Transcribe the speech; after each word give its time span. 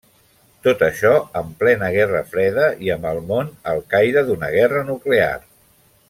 Tot 0.67 0.79
això 0.87 1.09
en 1.41 1.51
plena 1.59 1.89
guerra 1.97 2.21
freda 2.33 2.65
i 2.87 2.91
amb 2.97 3.07
el 3.13 3.19
món 3.31 3.51
al 3.73 3.83
caire 3.95 4.23
d'una 4.31 4.49
guerra 4.59 4.83
nuclear. 4.93 5.37